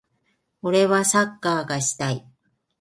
[0.63, 2.25] 俺はサッカーがしたい。